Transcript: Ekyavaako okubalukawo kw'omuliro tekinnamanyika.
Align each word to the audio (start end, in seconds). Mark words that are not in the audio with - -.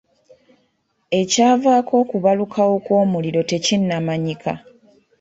Ekyavaako 1.19 1.93
okubalukawo 2.03 2.75
kw'omuliro 2.85 3.41
tekinnamanyika. 3.51 4.53